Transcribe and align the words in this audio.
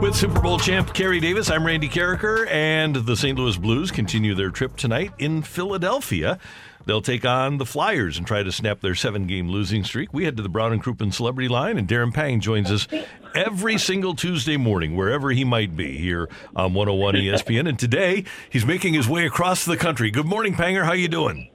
With 0.00 0.16
Super 0.16 0.40
Bowl 0.40 0.58
champ 0.58 0.94
Kerry 0.94 1.20
Davis, 1.20 1.50
I'm 1.50 1.66
Randy 1.66 1.86
Karraker, 1.86 2.50
and 2.50 2.96
the 2.96 3.14
St. 3.14 3.38
Louis 3.38 3.58
Blues 3.58 3.90
continue 3.90 4.34
their 4.34 4.48
trip 4.48 4.76
tonight 4.76 5.12
in 5.18 5.42
Philadelphia. 5.42 6.38
They'll 6.86 7.02
take 7.02 7.26
on 7.26 7.58
the 7.58 7.66
Flyers 7.66 8.16
and 8.16 8.26
try 8.26 8.42
to 8.42 8.50
snap 8.50 8.80
their 8.80 8.94
seven 8.94 9.26
game 9.26 9.50
losing 9.50 9.84
streak. 9.84 10.14
We 10.14 10.24
head 10.24 10.38
to 10.38 10.42
the 10.42 10.48
Brown 10.48 10.72
and 10.72 10.82
Crouppen 10.82 11.12
Celebrity 11.12 11.48
Line, 11.48 11.76
and 11.76 11.86
Darren 11.86 12.14
Pang 12.14 12.40
joins 12.40 12.70
us 12.70 12.88
every 13.34 13.76
single 13.76 14.14
Tuesday 14.14 14.56
morning, 14.56 14.96
wherever 14.96 15.32
he 15.32 15.44
might 15.44 15.76
be, 15.76 15.98
here 15.98 16.30
on 16.56 16.72
101 16.72 17.16
ESPN. 17.16 17.68
And 17.68 17.78
today, 17.78 18.24
he's 18.48 18.64
making 18.64 18.94
his 18.94 19.06
way 19.06 19.26
across 19.26 19.66
the 19.66 19.76
country. 19.76 20.10
Good 20.10 20.26
morning, 20.26 20.54
Panger. 20.54 20.86
How 20.86 20.94
you 20.94 21.08
doing? 21.08 21.50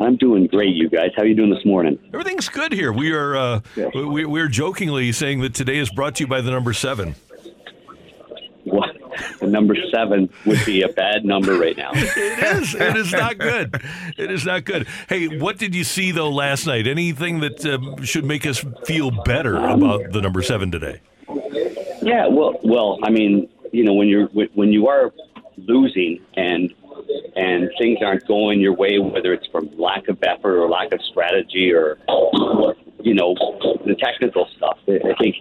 I'm 0.00 0.18
doing 0.18 0.48
great, 0.48 0.74
you 0.74 0.90
guys. 0.90 1.12
How 1.16 1.22
are 1.22 1.26
you 1.26 1.34
doing 1.34 1.50
this 1.50 1.64
morning? 1.64 1.98
Everything's 2.12 2.50
good 2.50 2.72
here. 2.72 2.92
We 2.92 3.12
are 3.12 3.36
uh, 3.36 3.60
we, 3.94 4.26
we're 4.26 4.48
jokingly 4.48 5.12
saying 5.12 5.40
that 5.40 5.54
today 5.54 5.78
is 5.78 5.90
brought 5.90 6.16
to 6.16 6.24
you 6.24 6.28
by 6.28 6.42
the 6.42 6.50
number 6.50 6.74
seven. 6.74 7.14
The 9.40 9.46
number 9.46 9.74
seven 9.92 10.28
would 10.44 10.64
be 10.66 10.82
a 10.82 10.88
bad 10.88 11.24
number 11.24 11.58
right 11.58 11.76
now. 11.76 11.92
It 12.20 12.62
is. 12.62 12.74
It 12.74 12.96
is 12.96 13.12
not 13.12 13.38
good. 13.38 13.80
It 14.18 14.30
is 14.30 14.44
not 14.44 14.64
good. 14.64 14.86
Hey, 15.08 15.38
what 15.38 15.58
did 15.58 15.74
you 15.74 15.84
see 15.84 16.12
though 16.12 16.30
last 16.30 16.66
night? 16.66 16.86
Anything 16.86 17.40
that 17.40 17.64
uh, 17.64 18.04
should 18.04 18.24
make 18.24 18.46
us 18.46 18.64
feel 18.84 19.10
better 19.10 19.56
about 19.56 20.12
the 20.12 20.20
number 20.20 20.42
seven 20.42 20.70
today? 20.70 21.00
Yeah, 22.02 22.26
well, 22.28 22.58
well, 22.62 22.98
I 23.02 23.10
mean, 23.10 23.48
you 23.72 23.84
know, 23.84 23.94
when 23.94 24.08
you're 24.08 24.26
when 24.28 24.72
you 24.72 24.88
are 24.88 25.12
losing 25.56 26.20
and 26.34 26.72
and 27.36 27.70
things 27.78 27.98
aren't 28.04 28.26
going 28.26 28.60
your 28.60 28.74
way, 28.74 28.98
whether 28.98 29.32
it's 29.32 29.46
from 29.46 29.70
lack 29.78 30.08
of 30.08 30.18
effort 30.22 30.58
or 30.58 30.68
lack 30.68 30.92
of 30.92 31.00
strategy 31.02 31.72
or 31.72 31.98
you 33.00 33.14
know 33.14 33.34
the 33.86 33.96
technical 33.98 34.48
stuff, 34.56 34.78
I 34.88 35.14
think 35.18 35.36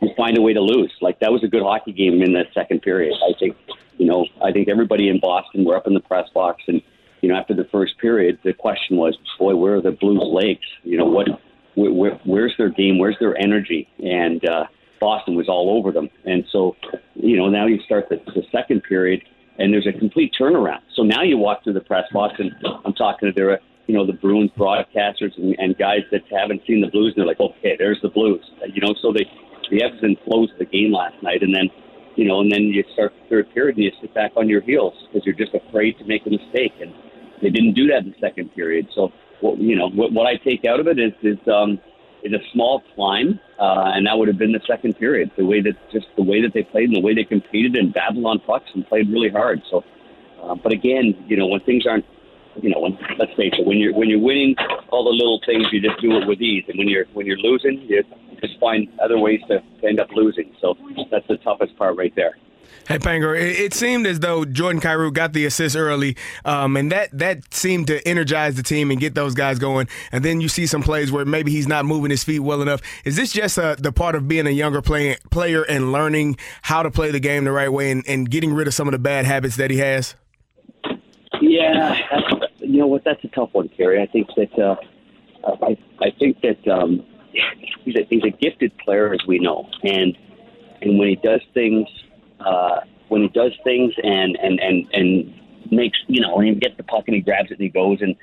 you 0.00 0.10
find 0.16 0.36
a 0.38 0.42
way 0.42 0.52
to 0.52 0.60
lose. 0.60 0.92
Like 1.00 1.20
that 1.20 1.32
was 1.32 1.42
a 1.44 1.48
good 1.48 1.62
hockey 1.62 1.92
game 1.92 2.22
in 2.22 2.32
the 2.32 2.44
second 2.54 2.82
period. 2.82 3.14
I 3.22 3.32
think, 3.38 3.56
you 3.98 4.06
know, 4.06 4.26
I 4.42 4.52
think 4.52 4.68
everybody 4.68 5.08
in 5.08 5.20
Boston 5.20 5.64
were 5.64 5.76
up 5.76 5.86
in 5.86 5.94
the 5.94 6.00
press 6.00 6.28
box, 6.34 6.62
and 6.68 6.82
you 7.22 7.30
know, 7.30 7.36
after 7.36 7.54
the 7.54 7.64
first 7.72 7.98
period, 7.98 8.38
the 8.44 8.52
question 8.52 8.96
was, 8.96 9.16
boy, 9.38 9.56
where 9.56 9.76
are 9.76 9.82
the 9.82 9.92
Blues' 9.92 10.22
legs? 10.22 10.66
You 10.84 10.98
know, 10.98 11.06
what, 11.06 11.28
where, 11.74 11.92
where, 11.92 12.20
where's 12.24 12.54
their 12.58 12.68
game? 12.68 12.98
Where's 12.98 13.16
their 13.18 13.36
energy? 13.38 13.88
And 13.98 14.46
uh, 14.48 14.66
Boston 15.00 15.34
was 15.34 15.48
all 15.48 15.78
over 15.78 15.92
them. 15.92 16.10
And 16.24 16.44
so, 16.52 16.76
you 17.14 17.36
know, 17.36 17.48
now 17.48 17.66
you 17.66 17.80
start 17.82 18.08
the, 18.10 18.16
the 18.34 18.42
second 18.52 18.82
period, 18.82 19.22
and 19.58 19.72
there's 19.72 19.86
a 19.86 19.98
complete 19.98 20.34
turnaround. 20.38 20.80
So 20.94 21.02
now 21.02 21.22
you 21.22 21.38
walk 21.38 21.64
through 21.64 21.72
the 21.72 21.80
press 21.80 22.04
box, 22.12 22.34
and 22.38 22.52
I'm 22.84 22.92
talking 22.92 23.28
to 23.28 23.34
their 23.34 23.60
you 23.86 23.94
know, 23.94 24.04
the 24.04 24.12
Bruins 24.12 24.50
broadcasters 24.56 25.36
and, 25.36 25.54
and 25.58 25.78
guys 25.78 26.00
that 26.10 26.22
haven't 26.30 26.62
seen 26.66 26.80
the 26.80 26.88
Blues, 26.88 27.14
and 27.16 27.22
they're 27.22 27.26
like, 27.26 27.40
okay, 27.40 27.76
there's 27.78 28.00
the 28.02 28.08
Blues. 28.08 28.44
You 28.72 28.80
know, 28.80 28.94
so 29.00 29.12
they 29.12 29.30
the 29.70 29.82
ebbs 29.82 30.02
and 30.02 30.16
flows 30.24 30.50
of 30.52 30.58
the 30.58 30.64
game 30.64 30.92
last 30.92 31.20
night, 31.22 31.42
and 31.42 31.54
then 31.54 31.70
you 32.16 32.24
know, 32.24 32.40
and 32.40 32.50
then 32.50 32.62
you 32.62 32.82
start 32.94 33.12
the 33.22 33.28
third 33.28 33.52
period 33.52 33.76
and 33.76 33.84
you 33.84 33.92
sit 34.00 34.12
back 34.14 34.32
on 34.36 34.48
your 34.48 34.62
heels 34.62 34.94
because 35.06 35.24
you're 35.26 35.36
just 35.36 35.54
afraid 35.54 35.98
to 35.98 36.04
make 36.04 36.26
a 36.26 36.30
mistake, 36.30 36.72
and 36.80 36.92
they 37.42 37.50
didn't 37.50 37.74
do 37.74 37.86
that 37.88 38.04
in 38.04 38.10
the 38.10 38.18
second 38.20 38.54
period. 38.54 38.88
So, 38.94 39.12
what 39.40 39.58
you 39.58 39.76
know, 39.76 39.90
what, 39.90 40.12
what 40.12 40.26
I 40.26 40.36
take 40.36 40.64
out 40.64 40.80
of 40.80 40.88
it 40.88 40.98
is 40.98 41.12
is 41.22 41.38
um, 41.46 41.78
is 42.22 42.32
a 42.32 42.42
small 42.52 42.82
climb, 42.94 43.38
uh, 43.58 43.92
and 43.94 44.06
that 44.06 44.16
would 44.16 44.28
have 44.28 44.38
been 44.38 44.52
the 44.52 44.64
second 44.66 44.98
period. 44.98 45.30
The 45.36 45.44
way 45.44 45.60
that 45.60 45.76
just 45.92 46.06
the 46.16 46.22
way 46.22 46.40
that 46.42 46.52
they 46.54 46.62
played 46.62 46.88
and 46.88 46.96
the 46.96 47.02
way 47.02 47.14
they 47.14 47.24
competed 47.24 47.76
and 47.76 47.92
battled 47.92 48.24
on 48.24 48.40
pucks 48.40 48.70
and 48.74 48.86
played 48.86 49.10
really 49.10 49.30
hard. 49.30 49.60
So, 49.70 49.84
uh, 50.42 50.54
but 50.54 50.72
again, 50.72 51.14
you 51.28 51.36
know, 51.36 51.46
when 51.46 51.60
things 51.60 51.86
aren't 51.86 52.06
you 52.62 52.70
know, 52.70 52.80
when, 52.80 52.98
let's 53.18 53.32
face 53.34 53.52
it, 53.58 53.66
when 53.66 53.78
you're 53.78 53.94
when 53.94 54.08
you're 54.08 54.20
winning 54.20 54.54
all 54.90 55.04
the 55.04 55.10
little 55.10 55.40
things, 55.46 55.66
you 55.72 55.80
just 55.80 56.00
do 56.00 56.16
it 56.16 56.26
with 56.26 56.40
ease, 56.40 56.64
and 56.68 56.78
when 56.78 56.88
you're 56.88 57.06
when 57.12 57.26
you're 57.26 57.38
losing, 57.38 57.80
you 57.88 58.02
just 58.40 58.58
find 58.58 58.88
other 59.02 59.18
ways 59.18 59.40
to, 59.48 59.60
to 59.80 59.86
end 59.86 60.00
up 60.00 60.08
losing. 60.14 60.54
So 60.60 60.74
that's 61.10 61.26
the 61.28 61.36
toughest 61.38 61.76
part 61.76 61.96
right 61.96 62.14
there. 62.16 62.36
Hey 62.88 62.98
Panger, 62.98 63.36
it, 63.36 63.58
it, 63.58 63.74
seemed 63.74 64.06
as 64.06 64.20
though 64.20 64.44
Jordan 64.44 64.80
Kyrou 64.80 65.12
got 65.12 65.32
the 65.32 65.44
assist 65.44 65.74
early, 65.74 66.16
um, 66.44 66.76
and 66.76 66.92
that 66.92 67.10
that 67.18 67.52
seemed 67.52 67.88
to 67.88 68.06
energize 68.06 68.54
the 68.54 68.62
team 68.62 68.92
and 68.92 69.00
get 69.00 69.14
those 69.14 69.34
guys 69.34 69.58
going. 69.58 69.88
And 70.12 70.24
then 70.24 70.40
you 70.40 70.48
see 70.48 70.66
some 70.66 70.82
plays 70.82 71.10
where 71.10 71.24
maybe 71.24 71.50
he's 71.50 71.66
not 71.66 71.84
moving 71.84 72.10
his 72.10 72.22
feet 72.22 72.40
well 72.40 72.62
enough. 72.62 72.80
Is 73.04 73.16
this 73.16 73.32
just 73.32 73.58
uh, 73.58 73.74
the 73.76 73.90
part 73.90 74.14
of 74.14 74.28
being 74.28 74.46
a 74.46 74.50
younger 74.50 74.82
play, 74.82 75.16
player 75.30 75.62
and 75.62 75.90
learning 75.90 76.36
how 76.62 76.84
to 76.84 76.90
play 76.90 77.10
the 77.10 77.20
game 77.20 77.44
the 77.44 77.52
right 77.52 77.72
way 77.72 77.90
and, 77.90 78.06
and 78.06 78.30
getting 78.30 78.54
rid 78.54 78.68
of 78.68 78.74
some 78.74 78.86
of 78.86 78.92
the 78.92 79.00
bad 79.00 79.24
habits 79.26 79.56
that 79.56 79.70
he 79.70 79.78
has? 79.78 80.14
Yeah, 81.40 81.98
you 82.76 82.82
know 82.82 82.88
what? 82.88 83.04
That's 83.04 83.24
a 83.24 83.28
tough 83.28 83.48
one, 83.52 83.70
Kerry. 83.70 84.02
I 84.02 84.06
think 84.06 84.28
that 84.36 84.52
uh, 84.58 84.76
I 85.62 85.78
I 85.98 86.10
think 86.18 86.42
that 86.42 86.68
um, 86.68 87.06
he's 87.82 87.96
a, 87.96 88.04
he's 88.10 88.22
a 88.22 88.28
gifted 88.28 88.76
player, 88.76 89.14
as 89.14 89.20
we 89.26 89.38
know, 89.38 89.66
and 89.82 90.14
and 90.82 90.98
when 90.98 91.08
he 91.08 91.16
does 91.16 91.40
things, 91.54 91.88
uh, 92.38 92.80
when 93.08 93.22
he 93.22 93.28
does 93.28 93.52
things, 93.64 93.94
and 94.02 94.36
and 94.42 94.60
and 94.60 94.86
and 94.92 95.34
makes 95.72 95.98
you 96.06 96.20
know, 96.20 96.36
when 96.36 96.48
he 96.48 96.54
gets 96.54 96.76
the 96.76 96.82
puck 96.82 97.04
and 97.06 97.14
he 97.14 97.22
grabs 97.22 97.50
it 97.50 97.54
and 97.54 97.62
he 97.62 97.70
goes 97.70 98.02
and 98.02 98.14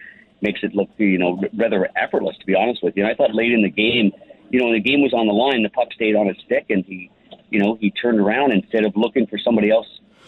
makes 0.41 0.59
it 0.61 0.75
look 0.75 0.89
you 0.97 1.17
know 1.17 1.41
rather 1.57 1.89
effortless. 1.95 2.37
To 2.37 2.45
be 2.45 2.53
honest 2.53 2.83
with 2.83 2.95
you, 2.95 3.03
and 3.03 3.11
I 3.11 3.15
thought 3.15 3.33
late 3.33 3.53
in 3.53 3.63
the 3.63 3.71
game, 3.71 4.11
you 4.51 4.59
know, 4.59 4.65
when 4.65 4.75
the 4.75 4.87
game 4.87 5.01
was 5.01 5.15
on 5.15 5.25
the 5.25 5.33
line, 5.33 5.63
the 5.63 5.69
puck 5.69 5.91
stayed 5.93 6.15
on 6.15 6.27
his 6.27 6.37
stick, 6.45 6.67
and 6.69 6.85
he, 6.85 7.09
you 7.49 7.59
know, 7.59 7.75
he 7.81 7.89
turned 7.89 8.19
around 8.19 8.51
instead 8.51 8.85
of 8.85 8.95
looking 8.95 9.25
for 9.25 9.39
somebody 9.39 9.71
else 9.71 9.87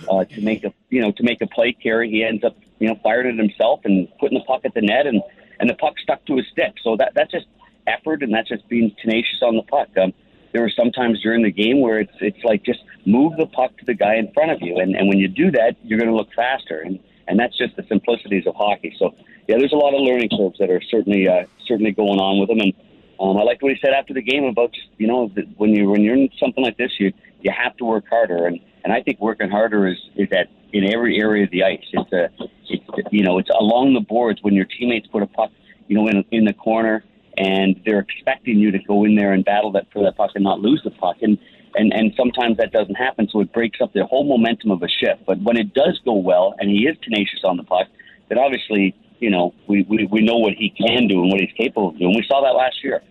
uh, 0.10 0.26
to 0.26 0.42
make 0.42 0.64
a 0.64 0.74
you 0.90 1.02
know 1.02 1.12
to 1.12 1.22
make 1.22 1.44
a 1.44 1.48
play 1.48 1.74
carry. 1.74 2.10
He 2.10 2.24
ends 2.24 2.44
up 2.44 2.58
you 2.80 2.88
know 2.88 2.96
firing 3.04 3.38
it 3.38 3.42
himself 3.42 3.82
and 3.84 4.08
putting 4.20 4.38
the 4.38 4.44
puck 4.46 4.62
at 4.66 4.74
the 4.74 4.82
net, 4.82 5.08
and 5.08 5.22
and 5.60 5.70
the 5.70 5.76
puck 5.76 5.94
stuck 6.02 6.26
to 6.26 6.38
his 6.38 6.46
stick. 6.52 6.74
So 6.84 6.96
that 6.98 7.14
that's 7.16 7.32
just 7.32 7.48
effort, 7.88 8.24
and 8.24 8.34
that's 8.34 8.50
just 8.50 8.68
being 8.68 8.96
tenacious 9.02 9.42
on 9.42 9.56
the 9.56 9.64
puck. 9.64 9.90
Um, 10.02 10.14
there 10.54 10.62
were 10.62 10.72
some 10.76 10.92
times 10.92 11.22
during 11.22 11.44
the 11.44 11.52
game 11.52 11.82
where 11.82 12.00
it's 12.00 12.16
it's 12.22 12.44
like 12.44 12.64
just 12.64 12.80
move 13.06 13.34
the 13.38 13.48
puck 13.48 13.78
to 13.78 13.86
the 13.86 13.94
guy 13.94 14.16
in 14.16 14.32
front 14.34 14.52
of 14.52 14.62
you, 14.62 14.78
and 14.78 14.96
and 14.96 15.08
when 15.10 15.20
you 15.20 15.28
do 15.28 15.52
that, 15.52 15.76
you're 15.84 16.00
going 16.00 16.10
to 16.10 16.16
look 16.16 16.30
faster, 16.36 16.80
and 16.80 17.00
and 17.28 17.40
that's 17.40 17.58
just 17.58 17.76
the 17.76 17.84
simplicities 17.90 18.46
of 18.48 18.56
hockey. 18.56 18.96
So 18.98 19.16
yeah, 19.48 19.58
there's 19.58 19.74
a 19.74 19.78
lot 19.78 19.94
of 19.94 20.02
learning 20.02 20.30
curves 20.30 20.58
that 20.60 20.70
are 20.70 20.82
certainly 20.90 21.28
uh, 21.28 21.46
certainly 21.68 21.92
going 21.92 22.20
on 22.20 22.40
with 22.40 22.50
him, 22.50 22.60
and 22.60 22.74
um, 23.20 23.38
I 23.38 23.44
liked 23.44 23.62
what 23.64 23.72
he 23.72 23.80
said 23.82 23.94
after 23.94 24.14
the 24.14 24.22
game 24.22 24.46
about 24.46 24.74
just 24.74 24.88
you 24.98 25.08
know 25.08 25.28
when 25.58 25.72
you 25.72 25.90
when 25.90 26.02
you're 26.02 26.16
in 26.16 26.30
something 26.40 26.64
like 26.64 26.78
this, 26.78 26.92
you 27.00 27.12
you 27.42 27.52
have 27.52 27.76
to 27.78 27.86
work 27.86 28.06
harder, 28.10 28.48
and 28.48 28.60
and 28.86 28.94
I 28.94 29.02
think 29.02 29.20
working 29.20 29.50
harder 29.50 29.88
is 29.88 29.98
is 30.16 30.30
at 30.32 30.48
in 30.72 30.94
every 30.94 31.20
area 31.20 31.44
of 31.44 31.52
the 31.52 31.64
ice. 31.64 31.84
It's 31.92 32.14
a 32.14 32.30
it's 32.70 33.12
you 33.12 33.24
know 33.24 33.40
it's 33.40 33.50
along 33.50 33.96
the 33.96 34.00
boards 34.00 34.40
when 34.44 34.54
your 34.54 34.66
teammates 34.66 35.08
put 35.08 35.24
a 35.24 35.28
puck 35.28 35.52
you 35.88 35.98
know 35.98 36.08
in 36.08 36.24
in 36.32 36.46
the 36.46 36.54
corner 36.54 37.04
and 37.38 37.82
they're 37.86 38.00
expecting 38.00 38.60
you 38.60 38.72
to 38.72 38.80
go 38.80 39.04
in 39.04 39.16
there 39.16 39.34
and 39.34 39.44
battle 39.44 39.72
that 39.74 39.88
for 39.92 40.04
that 40.04 40.16
puck 40.16 40.32
and 40.36 40.44
not 40.46 40.62
lose 40.62 40.82
the 40.86 40.92
puck 40.92 41.18
and. 41.22 41.38
And, 41.78 41.94
and 41.94 42.14
sometimes 42.16 42.56
that 42.56 42.72
doesn't 42.72 42.96
happen, 42.96 43.28
so 43.30 43.42
it 43.42 43.52
breaks 43.52 43.82
up 43.82 43.92
the 43.92 44.06
whole 44.06 44.24
momentum 44.24 44.72
of 44.72 44.82
a 44.82 44.88
shift. 44.88 45.26
But 45.28 45.42
when 45.42 45.58
it 45.58 45.74
does 45.74 46.00
go 46.06 46.14
well, 46.14 46.56
and 46.58 46.70
he 46.70 46.88
is 46.88 46.96
tenacious 47.04 47.42
on 47.44 47.58
the 47.58 47.64
puck, 47.64 47.88
then 48.30 48.38
obviously, 48.38 48.96
you 49.20 49.30
know, 49.30 49.54
we, 49.68 49.84
we, 49.90 50.08
we 50.10 50.22
know 50.22 50.38
what 50.38 50.54
he 50.54 50.70
can 50.70 51.10
do 51.10 51.22
and 51.22 51.30
what 51.30 51.42
he's 51.42 51.52
capable 51.58 51.90
of 51.90 52.00
doing. 52.00 52.16
We 52.16 52.24
saw 52.30 52.42
that 52.44 52.56
last 52.56 52.82
year. 52.82 53.04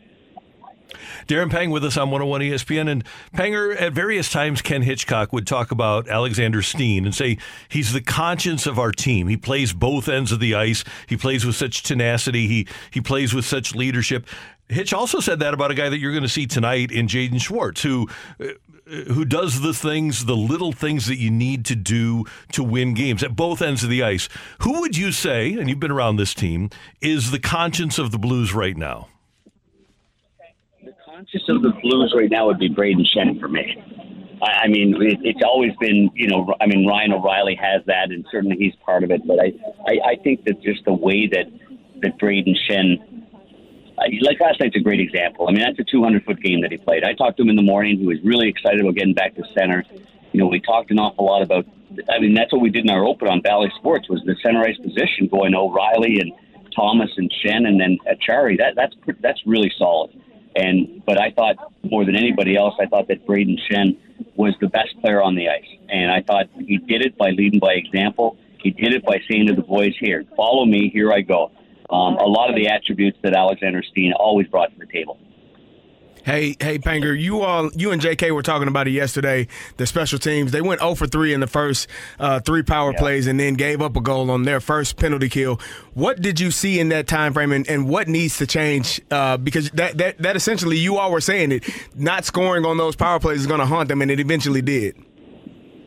Darren 1.27 1.51
Pang 1.51 1.71
with 1.71 1.85
us 1.85 1.97
on 1.97 2.11
101 2.11 2.41
ESPN. 2.41 2.91
And 2.91 3.05
Panger, 3.35 3.81
at 3.81 3.93
various 3.93 4.31
times, 4.31 4.63
Ken 4.63 4.83
Hitchcock 4.83 5.33
would 5.33 5.47
talk 5.47 5.71
about 5.71 6.09
Alexander 6.09 6.63
Steen 6.63 7.05
and 7.05 7.15
say 7.15 7.39
he's 7.69 7.93
the 7.93 8.01
conscience 8.01 8.67
of 8.67 8.79
our 8.79 8.93
team. 8.93 9.29
He 9.29 9.37
plays 9.37 9.73
both 9.73 10.09
ends 10.09 10.33
of 10.33 10.41
the 10.41 10.55
ice. 10.55 10.85
He 11.07 11.17
plays 11.17 11.45
with 11.45 11.57
such 11.57 11.83
tenacity. 11.83 12.47
He 12.47 12.69
he 12.91 13.01
plays 13.01 13.35
with 13.35 13.45
such 13.45 13.75
leadership. 13.75 14.27
Hitch 14.69 14.95
also 14.95 15.21
said 15.21 15.41
that 15.41 15.53
about 15.53 15.71
a 15.71 15.75
guy 15.75 15.89
that 15.89 15.99
you're 15.99 16.13
going 16.13 16.23
to 16.23 16.29
see 16.29 16.47
tonight 16.47 16.91
in 16.91 17.07
Jaden 17.07 17.41
Schwartz, 17.41 17.83
who 17.83 18.09
uh, 18.41 18.47
who 18.87 19.25
does 19.25 19.61
the 19.61 19.73
things, 19.73 20.27
the 20.27 20.37
little 20.37 20.73
things 20.73 21.07
that 21.07 21.17
you 21.17 21.31
need 21.31 21.65
to 21.67 21.75
do 21.75 22.25
to 22.53 22.63
win 22.63 22.95
games 22.95 23.23
at 23.23 23.35
both 23.35 23.63
ends 23.63 23.83
of 23.83 23.91
the 23.91 24.03
ice. 24.03 24.29
Who 24.61 24.81
would 24.81 24.97
you 24.97 25.11
say, 25.11 25.55
and 25.55 25.69
you've 25.69 25.81
been 25.81 25.91
around 25.91 26.17
this 26.17 26.35
team, 26.35 26.71
is 27.01 27.31
the 27.31 27.39
conscience 27.39 27.99
of 27.99 28.11
the 28.11 28.19
Blues 28.19 28.53
right 28.53 28.77
now? 28.77 29.09
Conscious 31.15 31.43
of 31.49 31.63
the 31.63 31.71
Blues 31.81 32.13
right 32.17 32.29
now 32.29 32.47
would 32.47 32.59
be 32.59 32.69
Brayden 32.69 33.07
Schenn 33.07 33.39
for 33.39 33.47
me. 33.47 33.81
I, 34.43 34.65
I 34.65 34.69
mean, 34.69 35.01
it, 35.01 35.19
it's 35.23 35.43
always 35.45 35.71
been, 35.79 36.11
you 36.13 36.27
know, 36.27 36.53
I 36.61 36.67
mean, 36.67 36.89
Ryan 36.89 37.13
O'Reilly 37.13 37.55
has 37.55 37.83
that, 37.87 38.11
and 38.11 38.27
certainly 38.33 38.57
he's 38.57 38.75
part 38.85 39.05
of 39.05 39.13
it. 39.13 39.25
But 39.25 39.39
I, 39.39 39.53
I, 39.87 40.11
I 40.11 40.17
think 40.25 40.45
that 40.47 40.61
just 40.61 40.85
the 40.85 40.93
way 40.93 41.29
that 41.29 41.47
that 42.03 42.19
Brayden 42.19 42.57
Schenn 42.69 42.99
uh, 43.97 44.11
like 44.23 44.41
last 44.41 44.59
night's 44.59 44.75
a 44.75 44.81
great 44.81 44.99
example. 44.99 45.47
I 45.47 45.53
mean, 45.53 45.61
that's 45.61 45.79
a 45.79 45.85
200 45.89 46.25
foot 46.25 46.43
game 46.43 46.63
that 46.63 46.73
he 46.73 46.79
played. 46.79 47.05
I 47.05 47.15
talked 47.15 47.37
to 47.37 47.45
him 47.45 47.49
in 47.49 47.55
the 47.55 47.63
morning. 47.63 47.97
He 47.97 48.07
was 48.07 48.19
really 48.25 48.49
excited 48.49 48.81
about 48.81 48.97
getting 48.97 49.15
back 49.15 49.37
to 49.37 49.45
center. 49.57 49.85
You 50.33 50.41
know, 50.41 50.49
we 50.49 50.59
talked 50.59 50.91
an 50.91 50.99
awful 50.99 51.27
lot 51.27 51.43
about. 51.43 51.65
I 52.11 52.19
mean, 52.19 52.35
that's 52.35 52.53
what 52.53 52.61
we 52.61 52.71
did 52.71 52.87
in 52.87 52.91
our 52.91 53.05
open 53.05 53.29
on 53.29 53.41
Bally 53.41 53.71
Sports 53.79 54.09
was 54.09 54.21
the 54.27 54.35
center 54.43 54.65
ice 54.65 54.79
position 54.79 55.29
going 55.31 55.55
O'Reilly 55.55 56.19
and 56.19 56.33
Thomas 56.75 57.11
and 57.17 57.33
Schenn 57.39 57.69
and 57.69 57.81
then 57.81 57.99
Acciari. 58.11 58.59
That 58.59 58.75
that's 58.75 58.97
that's 59.21 59.41
really 59.47 59.71
solid. 59.79 60.11
And 60.57 61.03
but 61.05 61.21
I 61.21 61.31
thought 61.31 61.57
more 61.83 62.05
than 62.05 62.17
anybody 62.17 62.57
else, 62.57 62.75
I 62.81 62.87
thought 62.87 63.09
that 63.09 63.27
Brayden 63.27 63.59
Schenn 63.69 63.97
was 64.37 64.55
the 64.61 64.69
best 64.69 64.99
player 65.01 65.23
on 65.23 65.35
the 65.35 65.49
ice, 65.49 65.67
and 65.89 66.11
I 66.11 66.23
thought 66.23 66.49
he 66.57 66.79
did 66.79 67.05
it 67.05 67.17
by 67.19 67.31
leading 67.31 67.61
by 67.61 67.75
example. 67.75 68.37
He 68.63 68.71
did 68.71 68.95
it 68.95 69.05
by 69.05 69.21
saying 69.29 69.49
to 69.49 69.55
the 69.55 69.63
boys, 69.63 69.95
"Here, 69.99 70.25
follow 70.37 70.65
me. 70.65 70.91
Here 70.91 71.13
I 71.13 71.21
go." 71.21 71.51
um, 71.91 72.17
a 72.17 72.27
lot 72.27 72.51
of 72.51 72.57
the 72.57 72.69
attributes 72.69 73.19
that 73.23 73.35
Alexander 73.35 73.83
Steen 73.83 74.13
always 74.13 74.49
brought 74.49 74.73
to 74.73 74.79
the 74.79 74.87
table. 74.87 75.19
Hey, 76.25 76.57
hey, 76.59 76.79
Panger, 76.79 77.19
you 77.21 77.43
all, 77.43 77.71
you 77.75 77.91
and 77.91 78.01
JK 78.01 78.31
were 78.31 78.43
talking 78.43 78.67
about 78.67 78.89
it 78.89 78.93
yesterday. 78.93 79.47
The 79.77 79.87
special 79.87 80.19
teams 80.19 80.53
they 80.53 80.63
went 80.63 80.81
0 80.81 80.95
for 80.95 81.07
3 81.07 81.35
in 81.35 81.41
the 81.41 81.47
first 81.47 81.87
uh, 82.19 82.41
three 82.41 82.63
power 82.63 82.93
yeah. 82.93 82.99
plays, 82.99 83.27
and 83.27 83.39
then 83.39 83.55
gave 83.55 83.83
up 83.83 83.95
a 83.95 84.01
goal 84.01 84.31
on 84.31 84.45
their 84.45 84.59
first 84.59 84.97
penalty 84.97 85.29
kill. 85.29 85.61
What 85.93 86.23
did 86.23 86.41
you 86.41 86.51
see 86.51 86.81
in 86.81 86.89
that 86.89 87.07
time 87.07 87.35
frame, 87.35 87.53
and, 87.53 87.69
and 87.69 87.87
what 87.91 88.09
needs 88.09 88.39
to 88.39 88.47
change? 88.47 89.03
Uh, 89.11 89.37
because 89.37 89.71
that, 89.73 89.99
that 89.99 90.17
that 90.17 90.35
essentially 90.35 90.79
you 90.79 90.97
all 90.97 91.13
were 91.13 91.21
saying 91.21 91.53
it, 91.53 91.65
not 91.95 92.25
scoring 92.25 92.65
on 92.65 92.79
those 92.79 92.97
power 92.97 93.21
plays 93.21 93.41
is 93.41 93.47
going 93.47 93.61
to 93.61 93.67
haunt 93.67 93.91
them, 93.91 94.01
and 94.01 94.11
it 94.11 94.19
eventually 94.19 94.63
did. 94.63 94.97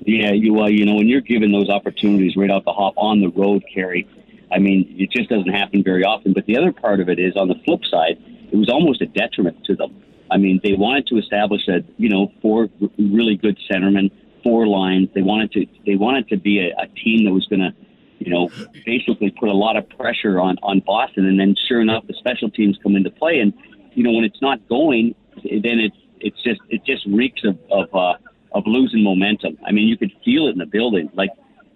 Yeah, 0.05 0.33
you 0.33 0.61
uh, 0.61 0.67
you 0.67 0.85
know 0.85 0.93
when 0.93 1.07
you're 1.07 1.21
given 1.21 1.51
those 1.51 1.69
opportunities 1.69 2.35
right 2.37 2.51
off 2.51 2.63
the 2.63 2.73
hop 2.73 2.93
on 2.95 3.21
the 3.21 3.29
road, 3.29 3.63
Kerry, 3.73 4.07
I 4.51 4.59
mean, 4.59 4.95
it 4.99 5.09
just 5.11 5.29
doesn't 5.29 5.51
happen 5.51 5.83
very 5.83 6.03
often. 6.03 6.33
But 6.33 6.45
the 6.45 6.57
other 6.57 6.71
part 6.71 6.99
of 6.99 7.09
it 7.09 7.17
is, 7.17 7.35
on 7.35 7.47
the 7.47 7.55
flip 7.65 7.81
side, 7.89 8.21
it 8.51 8.55
was 8.55 8.69
almost 8.69 9.01
a 9.01 9.07
detriment 9.07 9.65
to 9.65 9.75
them. 9.75 10.03
I 10.31 10.37
mean, 10.37 10.59
they 10.63 10.73
wanted 10.73 11.07
to 11.07 11.17
establish 11.17 11.67
a, 11.67 11.83
you 11.97 12.09
know, 12.09 12.31
four 12.41 12.69
really 12.97 13.35
good 13.35 13.57
centermen, 13.69 14.11
four 14.43 14.67
lines. 14.67 15.09
They 15.13 15.21
wanted 15.21 15.51
to, 15.53 15.65
they 15.85 15.95
wanted 15.95 16.27
to 16.29 16.37
be 16.37 16.59
a, 16.59 16.75
a 16.81 16.87
team 16.87 17.25
that 17.25 17.31
was 17.31 17.45
going 17.47 17.61
to, 17.61 17.73
you 18.19 18.31
know, 18.31 18.49
basically 18.85 19.31
put 19.31 19.49
a 19.49 19.53
lot 19.53 19.77
of 19.77 19.87
pressure 19.89 20.39
on 20.39 20.57
on 20.63 20.79
Boston. 20.79 21.25
And 21.27 21.39
then, 21.39 21.55
sure 21.67 21.81
enough, 21.81 22.05
the 22.07 22.15
special 22.15 22.49
teams 22.49 22.77
come 22.81 22.95
into 22.95 23.11
play. 23.11 23.39
And 23.39 23.53
you 23.93 24.03
know, 24.03 24.11
when 24.11 24.23
it's 24.23 24.41
not 24.41 24.67
going, 24.67 25.15
then 25.43 25.79
it's 25.79 25.97
it's 26.19 26.41
just 26.43 26.61
it 26.69 26.83
just 26.85 27.05
reeks 27.05 27.41
of 27.43 27.57
of 27.71 27.93
uh, 27.93 28.13
of 28.53 28.63
losing 28.65 29.03
momentum. 29.03 29.57
I 29.65 29.71
mean, 29.71 29.87
you 29.87 29.97
could 29.97 30.11
feel 30.23 30.47
it 30.47 30.51
in 30.51 30.57
the 30.57 30.65
building. 30.65 31.09
Like 31.13 31.29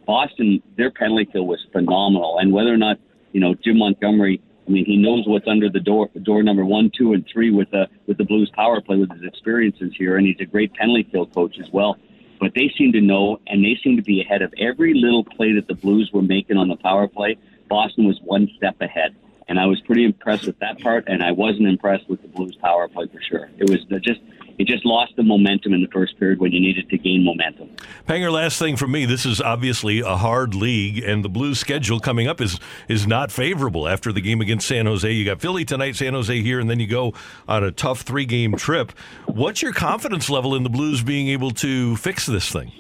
Boston, 0.06 0.62
their 0.78 0.92
penalty 0.92 1.26
kill 1.26 1.48
was 1.48 1.60
phenomenal, 1.72 2.38
and 2.40 2.52
whether 2.52 2.74
or 2.74 2.78
not 2.78 2.98
you 3.32 3.40
know 3.40 3.56
Jim 3.56 3.78
Montgomery, 3.78 4.42
I 4.68 4.72
mean, 4.72 4.86
he 4.86 4.98
knows 4.98 5.28
what's 5.28 5.48
under 5.48 5.70
the 5.70 5.80
door, 5.80 6.10
door 6.22 6.44
number 6.44 6.64
one, 6.64 6.92
two, 6.96 7.14
and 7.14 7.26
three 7.32 7.50
with 7.52 7.72
the 7.72 7.88
with 8.08 8.18
the 8.18 8.24
Blues 8.24 8.52
power 8.54 8.80
play 8.82 8.98
with 8.98 9.12
his 9.12 9.24
experiences 9.24 9.92
here, 9.98 10.18
and 10.18 10.26
he's 10.26 10.40
a 10.40 10.46
great 10.46 10.74
penalty 10.74 11.04
kill 11.04 11.26
coach 11.26 11.58
as 11.60 11.70
well. 11.72 11.98
But 12.40 12.54
they 12.56 12.72
seem 12.78 12.92
to 12.94 13.02
know, 13.02 13.40
and 13.48 13.64
they 13.64 13.78
seem 13.84 13.98
to 13.98 14.04
be 14.04 14.22
ahead 14.22 14.42
of 14.42 14.54
every 14.58 14.94
little 14.94 15.24
play 15.24 15.54
that 15.54 15.68
the 15.68 15.76
Blues 15.76 16.10
were 16.14 16.22
making 16.22 16.58
on 16.58 16.68
the 16.68 16.76
power 16.76 17.08
play. 17.08 17.38
Boston 17.70 18.06
was 18.06 18.20
one 18.24 18.50
step 18.58 18.80
ahead, 18.82 19.16
and 19.48 19.60
I 19.60 19.66
was 19.66 19.80
pretty 19.82 20.06
impressed 20.06 20.46
with 20.46 20.60
that 20.60 20.80
part, 20.80 21.06
and 21.08 21.24
I 21.24 21.32
wasn't 21.32 21.68
impressed 21.68 22.10
with 22.10 22.22
the 22.22 22.28
Blues 22.28 22.56
power 22.56 22.88
play 22.88 23.08
for 23.08 23.22
sure. 23.22 23.50
It 23.58 23.70
was 23.70 23.84
just 24.02 24.22
you 24.58 24.66
just 24.66 24.86
lost 24.86 25.16
the 25.16 25.24
momentum 25.24 25.74
in 25.74 25.82
the 25.82 25.88
first 25.88 26.18
period 26.20 26.40
when 26.40 26.52
you 26.52 26.60
needed 26.60 26.90
to 26.90 26.98
gain 26.98 27.24
momentum. 27.24 27.70
Panger, 28.08 28.32
last 28.32 28.60
thing 28.60 28.76
for 28.76 28.88
me. 28.88 29.06
This 29.06 29.26
is 29.26 29.42
obviously 29.42 30.00
a 30.00 30.18
hard 30.18 30.54
league, 30.54 31.04
and 31.04 31.24
the 31.24 31.30
Blues' 31.30 31.60
schedule 31.60 32.00
coming 32.00 32.28
up 32.28 32.42
is 32.42 32.60
is 32.88 33.08
not 33.08 33.32
favorable. 33.32 33.88
After 33.88 34.12
the 34.12 34.22
game 34.22 34.42
against 34.42 34.68
San 34.68 34.86
Jose, 34.86 35.10
you 35.12 35.26
got 35.26 35.42
Philly 35.42 35.66
tonight, 35.66 35.96
San 35.96 36.14
Jose 36.14 36.42
here, 36.42 36.60
and 36.60 36.70
then 36.70 36.80
you 36.80 36.88
go 36.88 37.14
on 37.48 37.64
a 37.64 37.72
tough 37.72 38.02
three 38.02 38.26
game 38.26 38.56
trip. 38.56 38.92
What's 39.26 39.62
your 39.62 39.74
confidence 39.74 40.30
level 40.30 40.56
in 40.56 40.64
the 40.64 40.70
Blues 40.70 41.04
being 41.04 41.28
able 41.30 41.52
to 41.52 41.96
fix 41.98 42.26
this 42.26 42.52
thing? 42.52 42.72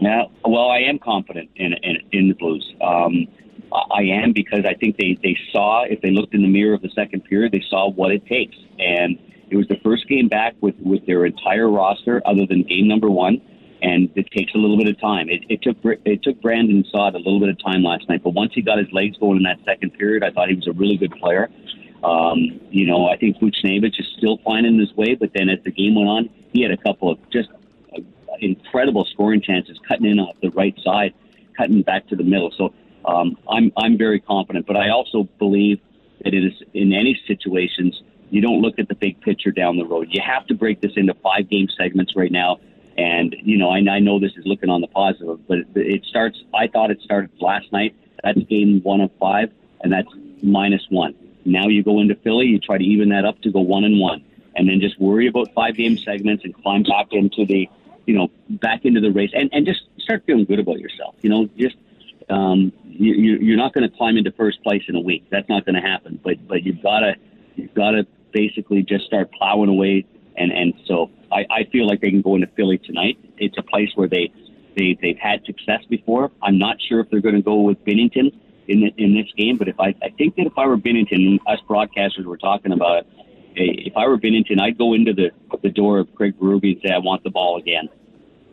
Yeah, 0.00 0.24
well, 0.44 0.70
I 0.70 0.78
am 0.78 0.98
confident 0.98 1.50
in 1.56 1.74
in, 1.82 1.96
in 2.12 2.28
the 2.28 2.34
Blues. 2.34 2.74
Um, 2.80 3.26
I 3.72 4.02
am 4.02 4.32
because 4.32 4.64
I 4.64 4.74
think 4.74 4.96
they, 4.96 5.16
they 5.22 5.36
saw, 5.52 5.84
if 5.84 6.00
they 6.00 6.10
looked 6.10 6.34
in 6.34 6.42
the 6.42 6.48
mirror 6.48 6.74
of 6.74 6.82
the 6.82 6.90
second 6.90 7.24
period, 7.24 7.52
they 7.52 7.62
saw 7.70 7.88
what 7.88 8.10
it 8.10 8.26
takes. 8.26 8.56
And 8.78 9.18
it 9.50 9.56
was 9.56 9.66
the 9.68 9.78
first 9.82 10.08
game 10.08 10.28
back 10.28 10.54
with, 10.60 10.76
with 10.80 11.04
their 11.06 11.26
entire 11.26 11.68
roster, 11.68 12.22
other 12.24 12.46
than 12.46 12.62
game 12.62 12.86
number 12.86 13.10
one, 13.10 13.40
and 13.82 14.10
it 14.14 14.30
takes 14.30 14.54
a 14.54 14.58
little 14.58 14.76
bit 14.76 14.88
of 14.88 15.00
time. 15.00 15.28
It, 15.28 15.42
it 15.48 15.62
took 15.62 15.76
it 16.04 16.22
took 16.22 16.40
Brandon 16.40 16.84
Saad 16.90 17.14
a 17.14 17.18
little 17.18 17.40
bit 17.40 17.48
of 17.48 17.62
time 17.62 17.82
last 17.82 18.08
night, 18.08 18.22
but 18.22 18.30
once 18.30 18.52
he 18.54 18.62
got 18.62 18.78
his 18.78 18.92
legs 18.92 19.16
going 19.18 19.38
in 19.38 19.42
that 19.44 19.58
second 19.64 19.90
period, 19.90 20.22
I 20.22 20.30
thought 20.30 20.48
he 20.48 20.54
was 20.54 20.68
a 20.68 20.72
really 20.72 20.96
good 20.96 21.12
player. 21.12 21.50
Um, 22.04 22.60
you 22.70 22.86
know, 22.86 23.08
I 23.08 23.16
think 23.16 23.38
Buchnevich 23.38 24.00
is 24.00 24.06
still 24.16 24.38
finding 24.44 24.78
his 24.78 24.94
way, 24.94 25.14
but 25.14 25.32
then 25.34 25.48
as 25.48 25.58
the 25.64 25.70
game 25.70 25.96
went 25.96 26.08
on, 26.08 26.30
he 26.52 26.62
had 26.62 26.70
a 26.70 26.76
couple 26.76 27.10
of 27.10 27.18
just 27.30 27.48
uh, 27.94 28.00
incredible 28.40 29.04
scoring 29.04 29.42
chances, 29.42 29.78
cutting 29.86 30.06
in 30.06 30.18
off 30.18 30.36
the 30.40 30.50
right 30.50 30.78
side, 30.82 31.12
cutting 31.56 31.82
back 31.82 32.06
to 32.08 32.16
the 32.16 32.24
middle. 32.24 32.52
So 32.56 32.72
um, 33.04 33.36
I'm 33.48 33.72
I'm 33.76 33.98
very 33.98 34.20
confident, 34.20 34.66
but 34.66 34.76
I 34.76 34.90
also 34.90 35.24
believe 35.38 35.80
that 36.22 36.34
it 36.34 36.44
is 36.44 36.52
in 36.74 36.92
any 36.92 37.18
situations 37.26 38.02
you 38.30 38.40
don't 38.40 38.60
look 38.60 38.78
at 38.78 38.88
the 38.88 38.94
big 38.94 39.20
picture 39.20 39.50
down 39.50 39.76
the 39.76 39.84
road. 39.84 40.08
You 40.10 40.22
have 40.24 40.46
to 40.46 40.54
break 40.54 40.80
this 40.80 40.92
into 40.96 41.14
five 41.14 41.50
game 41.50 41.68
segments 41.76 42.14
right 42.16 42.32
now. 42.32 42.60
And, 42.96 43.34
you 43.42 43.56
know, 43.56 43.70
I, 43.70 43.78
I 43.78 43.98
know 43.98 44.18
this 44.18 44.32
is 44.36 44.44
looking 44.44 44.68
on 44.68 44.80
the 44.80 44.86
positive, 44.86 45.46
but 45.48 45.58
it, 45.74 46.04
starts, 46.04 46.42
I 46.52 46.66
thought 46.66 46.90
it 46.90 47.00
started 47.00 47.30
last 47.40 47.72
night. 47.72 47.94
That's 48.22 48.38
game 48.40 48.80
one 48.82 49.00
of 49.00 49.10
five, 49.18 49.50
and 49.80 49.92
that's 49.92 50.08
minus 50.42 50.86
one. 50.90 51.14
Now 51.44 51.68
you 51.68 51.82
go 51.82 52.00
into 52.00 52.14
Philly, 52.16 52.46
you 52.46 52.58
try 52.58 52.76
to 52.76 52.84
even 52.84 53.08
that 53.10 53.24
up 53.24 53.40
to 53.42 53.50
go 53.50 53.60
one 53.60 53.84
and 53.84 53.98
one, 53.98 54.22
and 54.54 54.68
then 54.68 54.80
just 54.80 55.00
worry 55.00 55.26
about 55.28 55.52
five 55.54 55.76
game 55.76 55.96
segments 55.96 56.44
and 56.44 56.54
climb 56.62 56.82
back 56.82 57.06
into 57.12 57.46
the, 57.46 57.68
you 58.06 58.14
know, 58.14 58.28
back 58.50 58.84
into 58.84 59.00
the 59.00 59.10
race 59.10 59.30
and, 59.34 59.48
and 59.52 59.64
just 59.64 59.80
start 59.98 60.24
feeling 60.26 60.44
good 60.44 60.58
about 60.58 60.78
yourself. 60.80 61.14
You 61.22 61.30
know, 61.30 61.48
just, 61.56 61.76
um, 62.28 62.72
you, 62.84 63.14
you're 63.14 63.56
not 63.56 63.72
going 63.72 63.88
to 63.88 63.96
climb 63.96 64.18
into 64.18 64.32
first 64.32 64.62
place 64.62 64.82
in 64.88 64.94
a 64.94 65.00
week. 65.00 65.24
That's 65.30 65.48
not 65.48 65.64
going 65.64 65.76
to 65.76 65.80
happen. 65.80 66.20
But 66.22 66.46
but 66.46 66.64
you've 66.64 66.82
got 66.82 67.00
to 67.00 67.14
you've 67.56 67.74
got 67.74 67.92
to 67.92 68.06
basically 68.32 68.82
just 68.82 69.04
start 69.04 69.30
plowing 69.32 69.68
away. 69.68 70.06
And, 70.36 70.52
and 70.52 70.74
so 70.86 71.10
I, 71.32 71.46
I 71.50 71.64
feel 71.70 71.86
like 71.86 72.00
they 72.00 72.10
can 72.10 72.22
go 72.22 72.34
into 72.34 72.46
Philly 72.48 72.78
tonight. 72.78 73.18
It's 73.38 73.56
a 73.58 73.62
place 73.62 73.90
where 73.94 74.08
they, 74.08 74.32
they, 74.76 74.98
they've 75.00 75.18
had 75.18 75.44
success 75.44 75.82
before. 75.88 76.30
I'm 76.42 76.58
not 76.58 76.76
sure 76.80 77.00
if 77.00 77.10
they're 77.10 77.20
going 77.20 77.34
to 77.34 77.42
go 77.42 77.60
with 77.60 77.84
Binnington 77.84 78.32
in, 78.68 78.80
the, 78.80 78.94
in 78.96 79.14
this 79.14 79.26
game, 79.36 79.56
but 79.56 79.68
if 79.68 79.78
I, 79.80 79.94
I 80.02 80.10
think 80.16 80.36
that 80.36 80.46
if 80.46 80.52
I 80.56 80.66
were 80.66 80.76
Binnington, 80.76 81.38
us 81.46 81.58
broadcasters 81.68 82.24
were 82.24 82.38
talking 82.38 82.72
about 82.72 82.98
it, 82.98 83.06
if 83.56 83.96
I 83.96 84.06
were 84.06 84.18
Binnington, 84.18 84.60
I'd 84.60 84.78
go 84.78 84.94
into 84.94 85.12
the, 85.12 85.30
the 85.62 85.70
door 85.70 85.98
of 85.98 86.14
Craig 86.14 86.38
Berube 86.38 86.72
and 86.72 86.80
say, 86.84 86.92
I 86.92 86.98
want 86.98 87.24
the 87.24 87.30
ball 87.30 87.58
again. 87.58 87.88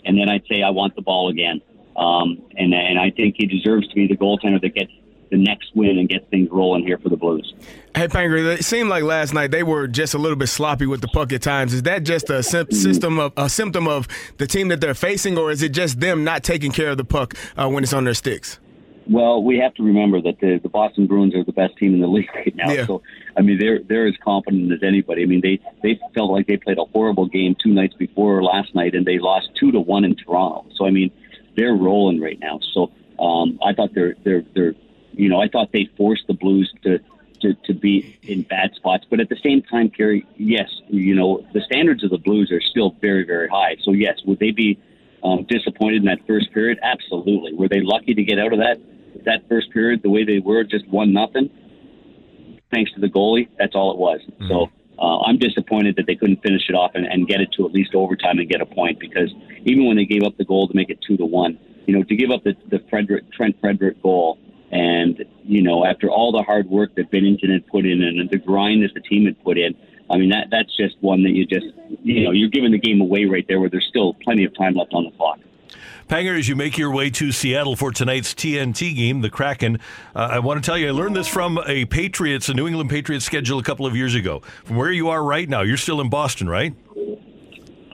And 0.05 0.17
then 0.17 0.29
I'd 0.29 0.43
say, 0.49 0.63
I 0.63 0.71
want 0.71 0.95
the 0.95 1.01
ball 1.01 1.29
again. 1.29 1.61
Um, 1.95 2.41
and, 2.57 2.73
and 2.73 2.99
I 2.99 3.11
think 3.11 3.35
he 3.37 3.45
deserves 3.45 3.87
to 3.89 3.95
be 3.95 4.07
the 4.07 4.17
goaltender 4.17 4.61
that 4.61 4.73
gets 4.73 4.91
the 5.29 5.37
next 5.37 5.75
win 5.75 5.97
and 5.97 6.09
get 6.09 6.29
things 6.29 6.49
rolling 6.51 6.85
here 6.85 6.97
for 6.97 7.09
the 7.09 7.17
Blues. 7.17 7.53
Hey, 7.95 8.07
Panger, 8.07 8.57
it 8.57 8.63
seemed 8.63 8.89
like 8.89 9.03
last 9.03 9.33
night 9.33 9.51
they 9.51 9.63
were 9.63 9.87
just 9.87 10.13
a 10.13 10.17
little 10.17 10.37
bit 10.37 10.47
sloppy 10.47 10.85
with 10.85 11.01
the 11.01 11.07
puck 11.07 11.33
at 11.33 11.41
times. 11.41 11.73
Is 11.73 11.83
that 11.83 12.03
just 12.03 12.29
a 12.29 12.43
system 12.43 13.19
of 13.19 13.33
a 13.37 13.49
symptom 13.49 13.87
of 13.87 14.07
the 14.37 14.47
team 14.47 14.67
that 14.67 14.81
they're 14.81 14.93
facing, 14.93 15.37
or 15.37 15.51
is 15.51 15.61
it 15.61 15.69
just 15.69 15.99
them 15.99 16.23
not 16.23 16.43
taking 16.43 16.71
care 16.71 16.89
of 16.89 16.97
the 16.97 17.05
puck 17.05 17.33
uh, 17.57 17.67
when 17.69 17.83
it's 17.83 17.93
on 17.93 18.03
their 18.03 18.13
sticks? 18.13 18.59
Well, 19.09 19.41
we 19.41 19.57
have 19.59 19.73
to 19.75 19.83
remember 19.83 20.21
that 20.21 20.39
the, 20.41 20.59
the 20.61 20.67
Boston 20.69 21.07
Bruins 21.07 21.33
are 21.33 21.43
the 21.43 21.53
best 21.53 21.77
team 21.77 21.93
in 21.93 22.01
the 22.01 22.07
league 22.07 22.29
right 22.33 22.55
now. 22.55 22.71
Yeah. 22.71 22.85
So, 22.85 23.01
I 23.37 23.41
mean, 23.41 23.57
they're 23.59 23.79
they're 23.79 24.07
as 24.07 24.15
confident 24.23 24.71
as 24.71 24.83
anybody. 24.83 25.23
I 25.23 25.25
mean, 25.25 25.41
they 25.41 25.59
they 25.81 25.99
felt 26.13 26.31
like 26.31 26.47
they 26.47 26.57
played 26.57 26.77
a 26.77 26.85
horrible 26.85 27.27
game 27.27 27.55
two 27.61 27.73
nights 27.73 27.95
before 27.95 28.43
last 28.43 28.75
night, 28.75 28.95
and 28.95 29.05
they 29.05 29.19
lost 29.19 29.49
two 29.59 29.71
to 29.71 29.79
one 29.79 30.03
in 30.03 30.15
Toronto. 30.15 30.65
So, 30.75 30.85
I 30.85 30.91
mean, 30.91 31.11
they're 31.55 31.73
rolling 31.73 32.19
right 32.19 32.39
now. 32.39 32.59
So, 32.73 32.91
um, 33.19 33.59
I 33.63 33.73
thought 33.73 33.93
they're 33.93 34.15
they're 34.23 34.43
they're 34.53 34.75
you 35.17 35.29
know, 35.29 35.41
I 35.41 35.47
thought 35.47 35.71
they 35.71 35.89
forced 35.97 36.27
the 36.27 36.33
Blues 36.33 36.71
to, 36.83 36.99
to, 37.41 37.53
to 37.65 37.73
be 37.73 38.17
in 38.23 38.43
bad 38.43 38.73
spots. 38.75 39.05
But 39.09 39.19
at 39.19 39.29
the 39.29 39.37
same 39.43 39.61
time, 39.61 39.89
Kerry, 39.89 40.25
yes, 40.37 40.69
you 40.89 41.15
know, 41.15 41.45
the 41.53 41.61
standards 41.61 42.03
of 42.03 42.11
the 42.11 42.17
Blues 42.17 42.51
are 42.51 42.61
still 42.61 42.95
very, 43.01 43.25
very 43.25 43.47
high. 43.49 43.77
So, 43.83 43.91
yes, 43.91 44.19
would 44.25 44.39
they 44.39 44.51
be 44.51 44.79
um, 45.23 45.45
disappointed 45.49 45.97
in 45.97 46.05
that 46.05 46.25
first 46.27 46.53
period? 46.53 46.79
Absolutely. 46.81 47.53
Were 47.53 47.67
they 47.67 47.81
lucky 47.81 48.13
to 48.13 48.23
get 48.23 48.39
out 48.39 48.53
of 48.53 48.59
that 48.59 48.79
that 49.25 49.47
first 49.49 49.71
period 49.71 50.03
the 50.03 50.09
way 50.09 50.23
they 50.23 50.39
were, 50.39 50.63
just 50.63 50.87
one 50.87 51.11
nothing? 51.11 51.49
Thanks 52.71 52.91
to 52.93 52.99
the 52.99 53.07
goalie, 53.07 53.47
that's 53.57 53.75
all 53.75 53.91
it 53.91 53.97
was. 53.97 54.21
Mm-hmm. 54.21 54.47
So 54.49 54.69
uh, 54.99 55.19
I'm 55.21 55.37
disappointed 55.37 55.95
that 55.97 56.05
they 56.05 56.15
couldn't 56.15 56.41
finish 56.41 56.69
it 56.69 56.75
off 56.75 56.91
and, 56.93 57.05
and 57.05 57.27
get 57.27 57.41
it 57.41 57.51
to 57.53 57.65
at 57.65 57.71
least 57.71 57.95
overtime 57.95 58.39
and 58.39 58.49
get 58.49 58.61
a 58.61 58.65
point 58.65 58.99
because 58.99 59.33
even 59.63 59.85
when 59.85 59.97
they 59.97 60.05
gave 60.05 60.23
up 60.23 60.37
the 60.37 60.45
goal 60.45 60.67
to 60.67 60.75
make 60.75 60.89
it 60.89 60.99
two 61.01 61.17
to 61.17 61.25
one, 61.25 61.59
you 61.85 61.95
know, 61.95 62.03
to 62.03 62.15
give 62.15 62.31
up 62.31 62.43
the, 62.43 62.55
the 62.69 62.79
Frederic, 62.89 63.31
Trent 63.31 63.59
Frederic 63.59 64.01
goal 64.01 64.37
and, 64.71 65.23
you 65.43 65.61
know, 65.61 65.85
after 65.85 66.09
all 66.09 66.31
the 66.31 66.43
hard 66.43 66.69
work 66.69 66.95
that 66.95 67.11
Binnington 67.11 67.51
had 67.51 67.65
put 67.67 67.85
in 67.85 68.01
and 68.01 68.29
the 68.29 68.37
grind 68.37 68.83
that 68.83 68.93
the 68.93 69.01
team 69.01 69.25
had 69.25 69.41
put 69.43 69.57
in, 69.57 69.75
I 70.09 70.17
mean, 70.17 70.29
that 70.29 70.47
that's 70.51 70.75
just 70.75 70.95
one 71.01 71.23
that 71.23 71.31
you 71.31 71.45
just, 71.45 71.67
you 72.03 72.23
know, 72.23 72.31
you're 72.31 72.49
giving 72.49 72.71
the 72.71 72.77
game 72.77 73.01
away 73.01 73.25
right 73.25 73.45
there 73.47 73.59
where 73.59 73.69
there's 73.69 73.87
still 73.87 74.13
plenty 74.13 74.45
of 74.45 74.55
time 74.57 74.75
left 74.75 74.93
on 74.93 75.05
the 75.05 75.11
clock. 75.11 75.39
Panger, 76.07 76.39
as 76.39 76.47
you 76.47 76.55
make 76.55 76.77
your 76.77 76.89
way 76.91 77.09
to 77.09 77.33
Seattle 77.33 77.75
for 77.75 77.91
tonight's 77.91 78.33
TNT 78.33 78.95
game, 78.95 79.19
the 79.19 79.29
Kraken, 79.29 79.79
uh, 80.15 80.29
I 80.31 80.39
want 80.39 80.63
to 80.63 80.65
tell 80.65 80.77
you, 80.77 80.87
I 80.87 80.91
learned 80.91 81.17
this 81.17 81.27
from 81.27 81.59
a 81.67 81.83
Patriots, 81.83 82.47
a 82.47 82.53
New 82.53 82.65
England 82.65 82.89
Patriots 82.89 83.25
schedule 83.25 83.59
a 83.59 83.63
couple 83.63 83.85
of 83.85 83.93
years 83.93 84.15
ago. 84.15 84.39
From 84.63 84.77
where 84.77 84.91
you 84.91 85.09
are 85.09 85.21
right 85.21 85.49
now, 85.49 85.63
you're 85.63 85.75
still 85.75 85.99
in 85.99 86.09
Boston, 86.09 86.47
right? 86.47 86.73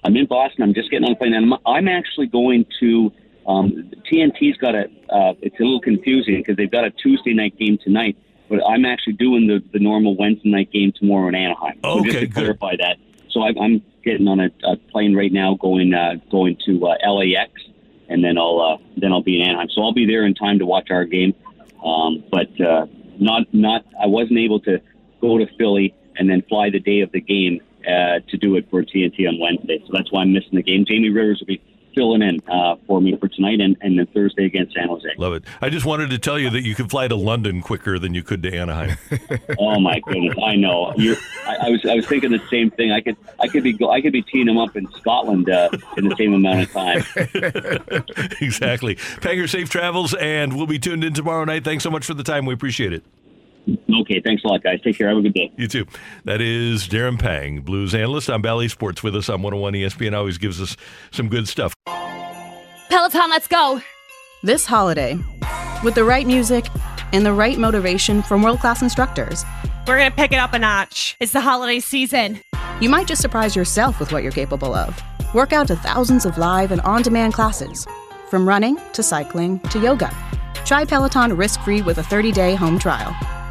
I'm 0.03 0.15
in 0.15 0.27
Boston. 0.27 0.63
I'm 0.63 0.75
just 0.75 0.91
getting 0.91 1.07
on 1.07 1.13
a 1.13 1.15
plane, 1.15 1.33
and 1.33 1.53
I'm, 1.53 1.59
I'm 1.65 1.87
actually 1.87 2.27
going 2.27 2.65
to. 2.81 3.11
Um, 3.47 3.91
TNT's 4.11 4.57
got 4.57 4.75
a. 4.75 4.85
Uh, 5.09 5.33
it's 5.41 5.59
a 5.59 5.63
little 5.63 5.81
confusing 5.81 6.37
because 6.37 6.55
they've 6.57 6.71
got 6.71 6.85
a 6.85 6.91
Tuesday 6.91 7.33
night 7.33 7.57
game 7.57 7.77
tonight, 7.83 8.17
but 8.49 8.59
I'm 8.67 8.85
actually 8.85 9.13
doing 9.13 9.47
the, 9.47 9.61
the 9.73 9.79
normal 9.79 10.15
Wednesday 10.17 10.49
night 10.49 10.71
game 10.71 10.91
tomorrow 10.97 11.27
in 11.27 11.35
Anaheim. 11.35 11.79
So 11.83 11.99
Okay, 11.99 12.03
just 12.09 12.19
to 12.19 12.25
good. 12.27 12.33
clarify 12.33 12.75
that. 12.77 12.97
So 13.29 13.41
I, 13.41 13.51
I'm 13.61 13.81
getting 14.03 14.27
on 14.27 14.39
a, 14.39 14.49
a 14.63 14.77
plane 14.91 15.15
right 15.15 15.31
now, 15.31 15.55
going 15.55 15.93
uh, 15.93 16.15
going 16.31 16.57
to 16.65 16.87
uh, 16.87 16.95
LAX, 17.11 17.51
and 18.09 18.23
then 18.23 18.37
I'll 18.37 18.59
uh, 18.61 18.77
then 18.97 19.11
I'll 19.11 19.23
be 19.23 19.41
in 19.41 19.47
Anaheim. 19.47 19.69
So 19.69 19.81
I'll 19.81 19.93
be 19.93 20.05
there 20.05 20.25
in 20.25 20.33
time 20.35 20.59
to 20.59 20.65
watch 20.65 20.89
our 20.91 21.05
game. 21.05 21.33
Um, 21.83 22.23
but 22.31 22.49
uh, 22.61 22.85
not 23.19 23.53
not 23.53 23.85
I 24.01 24.07
wasn't 24.07 24.39
able 24.39 24.59
to 24.61 24.79
go 25.19 25.37
to 25.37 25.45
Philly 25.57 25.93
and 26.15 26.29
then 26.29 26.43
fly 26.47 26.69
the 26.69 26.79
day 26.79 27.01
of 27.01 27.11
the 27.11 27.19
game 27.21 27.59
uh, 27.87 28.19
to 28.29 28.37
do 28.37 28.55
it 28.55 28.69
for 28.69 28.83
TNT 28.83 29.27
on 29.27 29.39
Wednesday. 29.39 29.79
So 29.85 29.91
that's 29.93 30.11
why 30.11 30.21
I'm 30.21 30.31
missing 30.31 30.53
the 30.53 30.63
game. 30.63 30.85
Jamie 30.87 31.09
Rivers 31.09 31.39
will 31.39 31.47
be 31.47 31.61
filling 31.93 32.21
in 32.21 32.41
uh, 32.47 32.75
for 32.87 33.01
me 33.01 33.15
for 33.17 33.27
tonight 33.27 33.59
and, 33.61 33.77
and 33.81 33.97
then 33.97 34.05
Thursday 34.07 34.45
against 34.45 34.73
San 34.73 34.87
Jose. 34.87 35.07
Love 35.17 35.33
it. 35.33 35.43
I 35.61 35.69
just 35.69 35.85
wanted 35.85 36.09
to 36.11 36.19
tell 36.19 36.39
you 36.39 36.49
that 36.51 36.63
you 36.63 36.75
could 36.75 36.89
fly 36.89 37.07
to 37.07 37.15
London 37.15 37.61
quicker 37.61 37.99
than 37.99 38.13
you 38.13 38.23
could 38.23 38.43
to 38.43 38.55
Anaheim. 38.55 38.97
Oh 39.59 39.79
my 39.79 39.99
goodness, 39.99 40.35
I 40.43 40.55
know. 40.55 40.93
You're, 40.95 41.15
I, 41.45 41.67
I 41.67 41.69
was 41.69 41.85
I 41.85 41.95
was 41.95 42.05
thinking 42.07 42.31
the 42.31 42.41
same 42.49 42.71
thing. 42.71 42.91
I 42.91 43.01
could 43.01 43.17
I 43.39 43.47
could 43.47 43.63
be 43.63 43.73
go, 43.73 43.91
I 43.91 44.01
could 44.01 44.13
be 44.13 44.21
teeing 44.21 44.45
them 44.45 44.57
up 44.57 44.75
in 44.75 44.89
Scotland 44.93 45.49
uh, 45.49 45.69
in 45.97 46.07
the 46.07 46.15
same 46.15 46.33
amount 46.33 46.61
of 46.61 46.71
time. 46.71 47.03
exactly. 48.41 48.95
Panger, 48.95 49.49
safe 49.49 49.69
travels, 49.69 50.13
and 50.15 50.55
we'll 50.55 50.67
be 50.67 50.79
tuned 50.79 51.03
in 51.03 51.13
tomorrow 51.13 51.45
night. 51.45 51.63
Thanks 51.63 51.83
so 51.83 51.91
much 51.91 52.05
for 52.05 52.13
the 52.13 52.23
time. 52.23 52.45
We 52.45 52.53
appreciate 52.53 52.93
it. 52.93 53.03
Okay, 53.67 54.21
thanks 54.25 54.43
a 54.43 54.47
lot, 54.47 54.61
guys. 54.63 54.79
Take 54.83 54.97
care. 54.97 55.07
Have 55.07 55.17
a 55.17 55.21
good 55.21 55.33
day. 55.33 55.51
You 55.57 55.67
too. 55.67 55.85
That 56.25 56.41
is 56.41 56.87
Darren 56.87 57.17
Pang, 57.19 57.61
Blues 57.61 57.95
analyst 57.95 58.29
on 58.29 58.41
Bally 58.41 58.67
Sports, 58.67 59.01
with 59.03 59.15
us 59.15 59.29
on 59.29 59.41
101 59.41 59.73
ESPN. 59.73 60.13
Always 60.17 60.37
gives 60.37 60.61
us 60.61 60.75
some 61.11 61.29
good 61.29 61.47
stuff. 61.47 61.73
Peloton, 61.85 63.29
let's 63.29 63.47
go. 63.47 63.81
This 64.43 64.65
holiday, 64.65 65.17
with 65.83 65.95
the 65.95 66.03
right 66.03 66.27
music 66.27 66.65
and 67.13 67.25
the 67.25 67.33
right 67.33 67.57
motivation 67.57 68.21
from 68.21 68.41
world 68.43 68.59
class 68.59 68.81
instructors, 68.81 69.45
We're 69.87 69.97
going 69.97 70.09
to 70.11 70.15
pick 70.15 70.31
it 70.31 70.37
up 70.37 70.53
a 70.53 70.59
notch. 70.59 71.15
It's 71.19 71.31
the 71.33 71.41
holiday 71.41 71.79
season. 71.79 72.41
you 72.81 72.89
might 72.89 73.07
just 73.07 73.21
surprise 73.21 73.55
yourself 73.55 73.99
with 73.99 74.11
what 74.11 74.23
you're 74.23 74.31
capable 74.31 74.73
of. 74.73 75.01
Work 75.33 75.53
out 75.53 75.67
to 75.67 75.75
thousands 75.75 76.25
of 76.25 76.37
live 76.37 76.71
and 76.71 76.81
on 76.81 77.01
demand 77.01 77.33
classes, 77.33 77.87
from 78.29 78.47
running 78.47 78.77
to 78.93 79.01
cycling 79.03 79.59
to 79.71 79.79
yoga. 79.79 80.09
Try 80.65 80.85
Peloton 80.85 81.35
risk 81.35 81.61
free 81.61 81.81
with 81.81 81.97
a 81.97 82.03
30 82.03 82.31
day 82.31 82.55
home 82.55 82.77
trial. 82.79 83.15